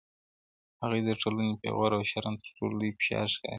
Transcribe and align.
•هغې 0.81 0.99
ته 1.05 1.11
د 1.17 1.19
ټولني 1.21 1.53
پېغور 1.61 1.91
او 1.97 2.03
شرم 2.11 2.33
تر 2.41 2.49
ټولو 2.57 2.73
لوی 2.79 2.91
فشار 2.97 3.25
ښکاري.. 3.33 3.49